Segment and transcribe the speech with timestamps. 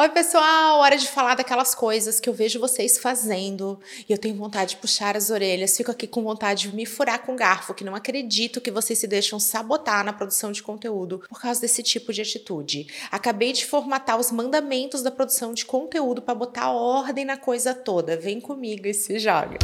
[0.00, 0.78] Oi, pessoal!
[0.78, 4.76] Hora de falar daquelas coisas que eu vejo vocês fazendo e eu tenho vontade de
[4.76, 5.76] puxar as orelhas.
[5.76, 9.08] Fico aqui com vontade de me furar com garfo, que não acredito que vocês se
[9.08, 12.86] deixam sabotar na produção de conteúdo por causa desse tipo de atitude.
[13.10, 18.16] Acabei de formatar os mandamentos da produção de conteúdo para botar ordem na coisa toda.
[18.16, 19.58] Vem comigo e se joga.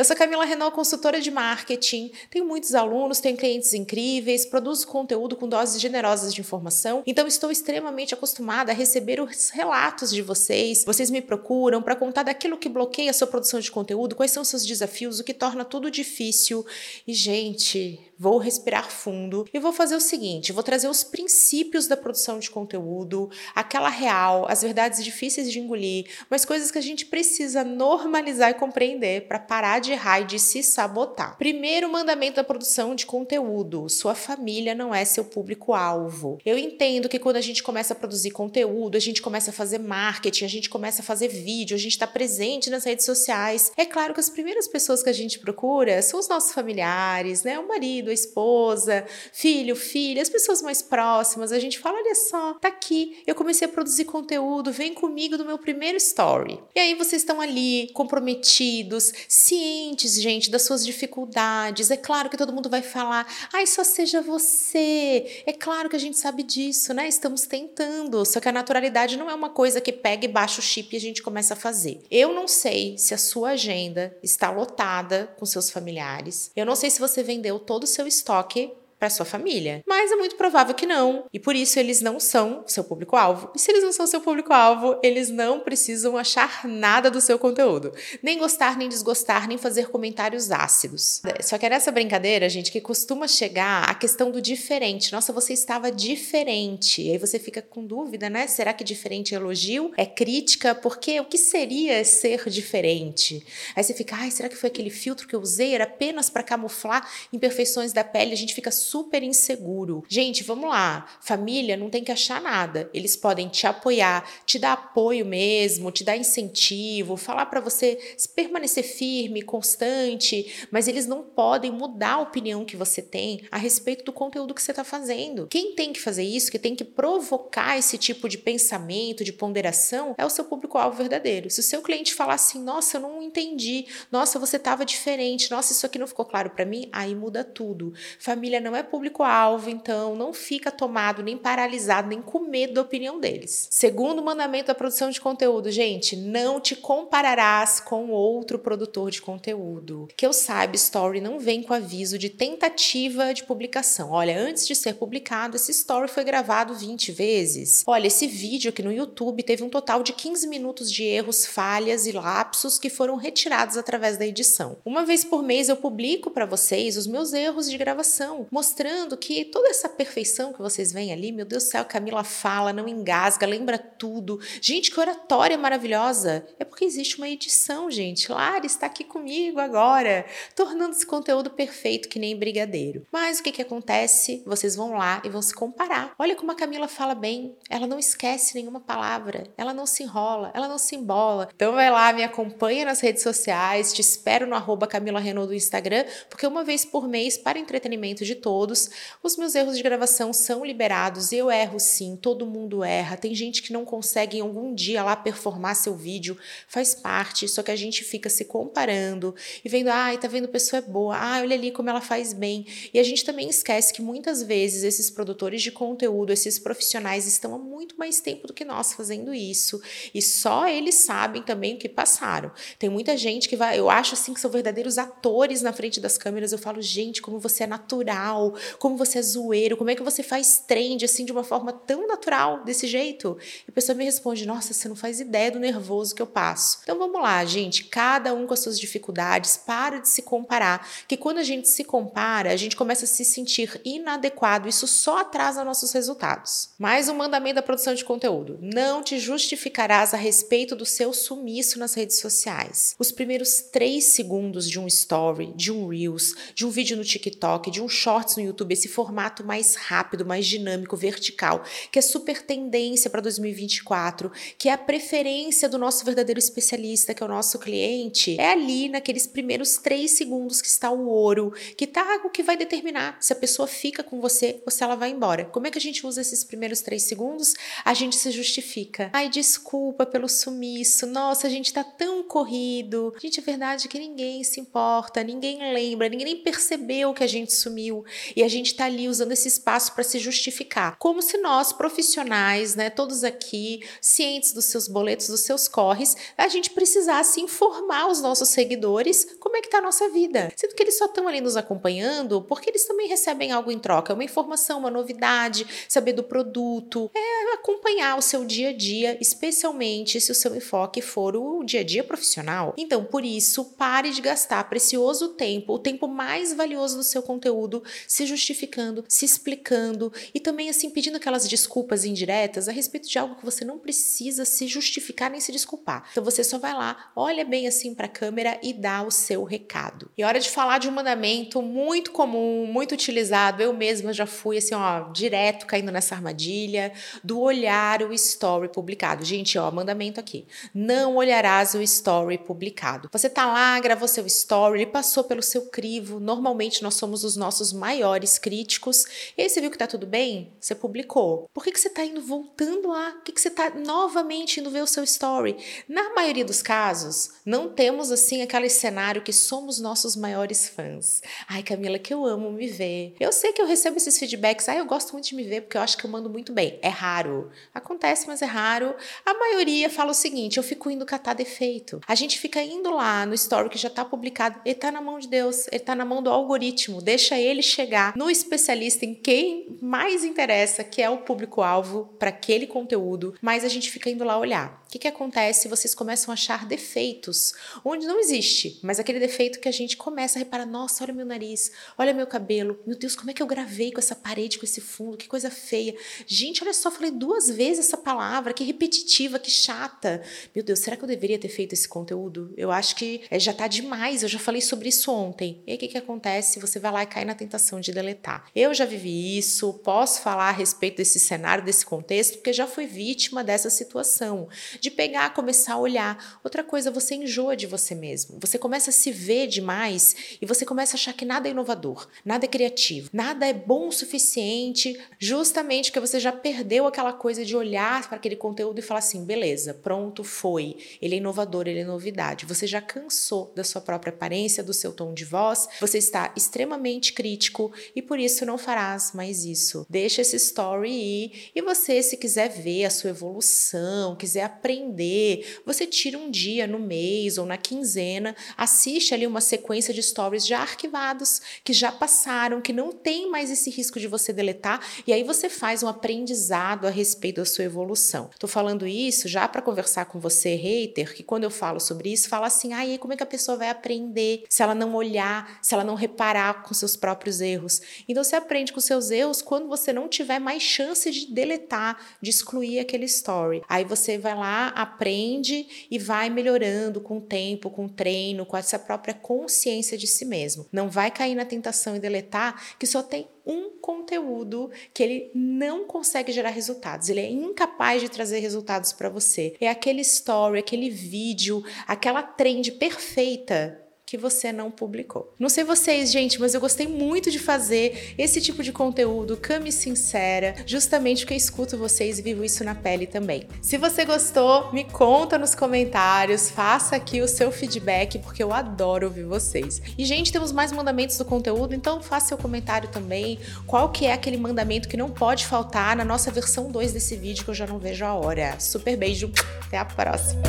[0.00, 2.10] Eu sou Camila Renault, consultora de marketing.
[2.30, 7.50] Tenho muitos alunos, tenho clientes incríveis, produzo conteúdo com doses generosas de informação, então estou
[7.50, 10.84] extremamente acostumada a receber os relatos de vocês.
[10.86, 14.42] Vocês me procuram para contar daquilo que bloqueia a sua produção de conteúdo, quais são
[14.42, 16.64] seus desafios, o que torna tudo difícil.
[17.06, 21.96] E, gente, vou respirar fundo e vou fazer o seguinte: vou trazer os princípios da
[21.96, 27.04] produção de conteúdo, aquela real, as verdades difíceis de engolir, mas coisas que a gente
[27.04, 31.36] precisa normalizar e compreender para parar de errar e de se sabotar.
[31.36, 36.38] Primeiro mandamento da produção de conteúdo: sua família não é seu público-alvo.
[36.44, 39.78] Eu entendo que quando a gente começa a produzir conteúdo, a gente começa a fazer
[39.78, 43.72] marketing, a gente começa a fazer vídeo, a gente está presente nas redes sociais.
[43.76, 47.58] É claro que as primeiras pessoas que a gente procura são os nossos familiares, né?
[47.58, 51.52] O marido, a esposa, filho, filha, as pessoas mais próximas.
[51.52, 55.44] A gente fala: olha só, tá aqui, eu comecei a produzir conteúdo, vem comigo no
[55.44, 56.60] meu primeiro story.
[56.74, 59.79] E aí vocês estão ali comprometidos, cientes
[60.20, 61.90] gente, das suas dificuldades.
[61.90, 65.42] É claro que todo mundo vai falar, ai, só seja você.
[65.46, 67.08] É claro que a gente sabe disso, né?
[67.08, 68.24] Estamos tentando.
[68.24, 70.96] Só que a naturalidade não é uma coisa que pega e baixa o chip e
[70.96, 72.02] a gente começa a fazer.
[72.10, 76.50] Eu não sei se a sua agenda está lotada com seus familiares.
[76.54, 79.82] Eu não sei se você vendeu todo o seu estoque para sua família.
[79.86, 83.50] Mas é muito provável que não, e por isso eles não são seu público-alvo.
[83.56, 87.92] E se eles não são seu público-alvo, eles não precisam achar nada do seu conteúdo,
[88.22, 91.22] nem gostar, nem desgostar, nem fazer comentários ácidos.
[91.40, 95.12] Só que é nessa brincadeira, gente, que costuma chegar a questão do diferente.
[95.12, 97.00] Nossa, você estava diferente.
[97.00, 98.46] E aí você fica com dúvida, né?
[98.46, 99.92] Será que diferente é elogio?
[99.96, 100.74] É crítica?
[100.74, 103.42] Porque o que seria ser diferente?
[103.74, 105.74] Aí você fica, ai, será que foi aquele filtro que eu usei?
[105.74, 108.34] Era apenas para camuflar imperfeições da pele?
[108.34, 110.04] A gente fica super inseguro.
[110.08, 111.06] Gente, vamos lá.
[111.20, 112.90] Família não tem que achar nada.
[112.92, 117.98] Eles podem te apoiar, te dar apoio mesmo, te dar incentivo, falar para você
[118.34, 124.04] permanecer firme, constante, mas eles não podem mudar a opinião que você tem a respeito
[124.04, 125.46] do conteúdo que você está fazendo.
[125.46, 130.14] Quem tem que fazer isso, que tem que provocar esse tipo de pensamento, de ponderação,
[130.18, 131.48] é o seu público-alvo verdadeiro.
[131.48, 135.72] Se o seu cliente falar assim, nossa, eu não entendi, nossa, você estava diferente, nossa,
[135.72, 137.94] isso aqui não ficou claro para mim, aí muda tudo.
[138.18, 142.82] Família não é é público-alvo, então não fica tomado, nem paralisado, nem com medo da
[142.82, 143.68] opinião deles.
[143.70, 150.08] Segundo mandamento da produção de conteúdo, gente, não te compararás com outro produtor de conteúdo.
[150.16, 154.10] Que eu saiba, Story não vem com aviso de tentativa de publicação.
[154.10, 157.84] Olha, antes de ser publicado, esse Story foi gravado 20 vezes.
[157.86, 162.06] Olha, esse vídeo aqui no YouTube teve um total de 15 minutos de erros, falhas
[162.06, 164.78] e lapsos que foram retirados através da edição.
[164.84, 169.16] Uma vez por mês eu publico para vocês os meus erros de gravação, mostrando mostrando
[169.16, 172.86] que toda essa perfeição que vocês veem ali, meu Deus do céu, Camila fala, não
[172.86, 174.38] engasga, lembra tudo.
[174.60, 176.46] Gente, que oratória maravilhosa.
[176.56, 178.30] É porque existe uma edição, gente.
[178.30, 183.04] Lara está aqui comigo agora, tornando esse conteúdo perfeito que nem brigadeiro.
[183.10, 184.40] Mas o que, que acontece?
[184.46, 186.14] Vocês vão lá e vão se comparar.
[186.16, 187.56] Olha como a Camila fala bem.
[187.68, 191.48] Ela não esquece nenhuma palavra, ela não se enrola, ela não se embola.
[191.52, 195.54] Então vai lá, me acompanha nas redes sociais, te espero no arroba Camila Renault do
[195.54, 198.90] Instagram, porque uma vez por mês, para entretenimento de todos, todos.
[199.22, 203.16] Os meus erros de gravação são liberados, eu erro sim, todo mundo erra.
[203.16, 206.36] Tem gente que não consegue em algum dia lá performar seu vídeo,
[206.68, 209.34] faz parte, só que a gente fica se comparando
[209.64, 212.66] e vendo, ai, tá vendo, pessoa é boa, ai, olha ali como ela faz bem.
[212.92, 217.54] E a gente também esquece que muitas vezes esses produtores de conteúdo, esses profissionais estão
[217.54, 219.80] há muito mais tempo do que nós fazendo isso
[220.12, 222.52] e só eles sabem também o que passaram.
[222.78, 226.18] Tem muita gente que vai, eu acho assim que são verdadeiros atores na frente das
[226.18, 226.52] câmeras.
[226.52, 230.22] Eu falo, gente, como você é natural, como você é zoeiro, como é que você
[230.22, 233.36] faz trend assim de uma forma tão natural, desse jeito?
[233.66, 236.80] E a pessoa me responde: Nossa, você não faz ideia do nervoso que eu passo.
[236.82, 241.16] Então vamos lá, gente, cada um com as suas dificuldades, para de se comparar, que
[241.16, 245.64] quando a gente se compara, a gente começa a se sentir inadequado, isso só atrasa
[245.64, 246.70] nossos resultados.
[246.78, 251.78] Mais um mandamento da produção de conteúdo: não te justificarás a respeito do seu sumiço
[251.78, 252.94] nas redes sociais.
[252.98, 257.70] Os primeiros três segundos de um story, de um Reels, de um vídeo no TikTok,
[257.70, 262.42] de um Shorts no YouTube, esse formato mais rápido, mais dinâmico, vertical, que é super
[262.42, 267.58] tendência para 2024, que é a preferência do nosso verdadeiro especialista, que é o nosso
[267.58, 272.42] cliente, é ali naqueles primeiros três segundos que está o ouro, que tá o que
[272.42, 275.44] vai determinar se a pessoa fica com você ou se ela vai embora.
[275.44, 277.54] Como é que a gente usa esses primeiros três segundos?
[277.84, 279.10] A gente se justifica.
[279.12, 281.06] Ai, desculpa pelo sumiço.
[281.06, 283.14] Nossa, a gente tá tão corrido.
[283.20, 287.52] Gente, é verdade que ninguém se importa, ninguém lembra, ninguém nem percebeu que a gente
[287.52, 290.96] sumiu e a gente tá ali usando esse espaço para se justificar.
[290.98, 296.48] Como se nós, profissionais, né, todos aqui, cientes dos seus boletos, dos seus corres, a
[296.48, 300.52] gente precisasse informar os nossos seguidores como é que tá a nossa vida.
[300.56, 304.14] Sendo que eles só estão ali nos acompanhando porque eles também recebem algo em troca,
[304.14, 310.20] uma informação, uma novidade, saber do produto, é acompanhar o seu dia a dia, especialmente
[310.20, 312.74] se o seu enfoque for o dia a dia profissional.
[312.76, 317.82] Então, por isso, pare de gastar precioso tempo, o tempo mais valioso do seu conteúdo,
[318.10, 323.36] se justificando, se explicando e também assim pedindo aquelas desculpas indiretas a respeito de algo
[323.36, 326.08] que você não precisa se justificar nem se desculpar.
[326.10, 329.44] Então você só vai lá, olha bem assim para a câmera e dá o seu
[329.44, 330.10] recado.
[330.18, 333.62] E é hora de falar de um mandamento muito comum, muito utilizado.
[333.62, 336.92] Eu mesma já fui assim, ó, direto caindo nessa armadilha
[337.22, 339.24] do olhar o story publicado.
[339.24, 340.48] Gente, ó, mandamento aqui.
[340.74, 343.08] Não olharás o story publicado.
[343.12, 346.18] Você tá lá, gravou seu story, ele passou pelo seu crivo.
[346.18, 347.99] Normalmente nós somos os nossos maiores
[348.38, 349.04] críticos.
[349.36, 350.52] E aí você viu que tá tudo bem?
[350.60, 351.48] Você publicou.
[351.52, 353.12] Por que, que você tá indo voltando lá?
[353.12, 355.56] Por que, que você tá novamente indo ver o seu story?
[355.88, 361.22] Na maioria dos casos, não temos assim aquele cenário que somos nossos maiores fãs.
[361.48, 363.14] Ai, Camila, que eu amo me ver.
[363.18, 364.68] Eu sei que eu recebo esses feedbacks.
[364.68, 366.78] Ai, eu gosto muito de me ver porque eu acho que eu mando muito bem.
[366.82, 367.50] É raro.
[367.74, 368.94] Acontece, mas é raro.
[369.24, 372.00] A maioria fala o seguinte: eu fico indo catar defeito.
[372.06, 374.60] A gente fica indo lá no story que já tá publicado.
[374.64, 377.02] Ele tá na mão de Deus, ele tá na mão do algoritmo.
[377.02, 382.66] Deixa ele chegar no especialista em quem mais interessa, que é o público-alvo para aquele
[382.66, 384.80] conteúdo, mas a gente fica indo lá olhar.
[384.86, 385.68] O que, que acontece?
[385.68, 387.54] Vocês começam a achar defeitos
[387.84, 391.24] onde não existe, mas aquele defeito que a gente começa a reparar: nossa, olha meu
[391.24, 394.64] nariz, olha meu cabelo, meu Deus, como é que eu gravei com essa parede, com
[394.64, 395.94] esse fundo, que coisa feia.
[396.26, 400.22] Gente, olha só, falei duas vezes essa palavra, que repetitiva, que chata.
[400.54, 402.52] Meu Deus, será que eu deveria ter feito esse conteúdo?
[402.56, 405.62] Eu acho que é, já tá demais, eu já falei sobre isso ontem.
[405.66, 406.58] E o que, que acontece?
[406.58, 408.46] Você vai lá e cai na tentação de deletar.
[408.54, 412.86] Eu já vivi isso, posso falar a respeito desse cenário, desse contexto, porque já fui
[412.86, 414.48] vítima dessa situação
[414.80, 416.40] de pegar, começar a olhar.
[416.44, 418.38] Outra coisa, você enjoa de você mesmo.
[418.40, 422.08] Você começa a se ver demais e você começa a achar que nada é inovador,
[422.24, 427.44] nada é criativo, nada é bom o suficiente, justamente porque você já perdeu aquela coisa
[427.44, 430.76] de olhar para aquele conteúdo e falar assim: beleza, pronto, foi.
[431.00, 432.46] Ele é inovador, ele é novidade.
[432.46, 437.12] Você já cansou da sua própria aparência, do seu tom de voz, você está extremamente
[437.12, 439.86] crítico e por isso não farás mais isso.
[439.88, 445.86] Deixa esse story ir e você, se quiser ver a sua evolução, quiser aprender você
[445.86, 450.60] tira um dia no mês ou na quinzena, assiste ali uma sequência de stories já
[450.60, 455.22] arquivados, que já passaram, que não tem mais esse risco de você deletar, e aí
[455.22, 458.30] você faz um aprendizado a respeito da sua evolução.
[458.38, 462.28] Tô falando isso já para conversar com você, hater, que quando eu falo sobre isso,
[462.28, 464.94] fala assim: "Ah, e aí como é que a pessoa vai aprender se ela não
[464.94, 467.59] olhar, se ela não reparar com seus próprios erros?".
[468.08, 472.30] Então você aprende com seus erros quando você não tiver mais chance de deletar, de
[472.30, 473.62] excluir aquele story.
[473.68, 478.56] Aí você vai lá aprende e vai melhorando com o tempo, com o treino, com
[478.56, 480.66] essa própria consciência de si mesmo.
[480.72, 485.84] Não vai cair na tentação e deletar que só tem um conteúdo que ele não
[485.84, 489.56] consegue gerar resultados, ele é incapaz de trazer resultados para você.
[489.60, 495.32] É aquele story, aquele vídeo, aquela trend perfeita que você não publicou.
[495.38, 499.70] Não sei vocês, gente, mas eu gostei muito de fazer esse tipo de conteúdo, cami
[499.70, 503.46] sincera, justamente porque escuto vocês e vivo isso na pele também.
[503.62, 509.06] Se você gostou, me conta nos comentários, faça aqui o seu feedback, porque eu adoro
[509.06, 509.80] ouvir vocês.
[509.96, 513.38] E, gente, temos mais mandamentos do conteúdo, então faça seu comentário também.
[513.64, 517.44] Qual que é aquele mandamento que não pode faltar na nossa versão 2 desse vídeo
[517.44, 518.58] que eu já não vejo a hora.
[518.58, 519.30] Super beijo,
[519.64, 520.42] até a próxima!